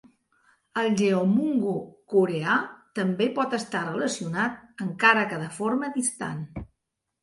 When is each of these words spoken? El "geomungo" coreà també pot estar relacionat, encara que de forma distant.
El 0.83 0.87
"geomungo" 1.01 1.75
coreà 2.15 2.57
també 3.03 3.29
pot 3.39 3.55
estar 3.61 3.85
relacionat, 3.93 4.61
encara 4.91 5.31
que 5.33 5.45
de 5.47 5.57
forma 5.63 5.97
distant. 6.05 6.47